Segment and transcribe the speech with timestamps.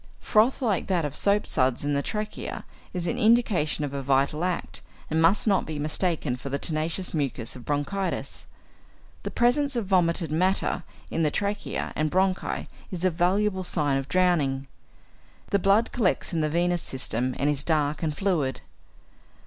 [0.19, 4.43] Froth like that of soap suds in the trachea is an indication of a vital
[4.43, 4.81] act,
[5.11, 8.47] and must not be mistaken for the tenacious mucus of bronchitis.
[9.21, 14.09] The presence of vomited matters in the trachea and bronchi is a valuable sign of
[14.09, 14.67] drowning.
[15.51, 18.61] The blood collects in the venous system, and is dark and fluid.